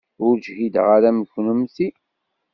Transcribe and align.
Ur 0.25 0.35
ǧhideɣ 0.45 0.85
ara 0.95 1.07
am 1.13 1.19
kennemti. 1.31 1.87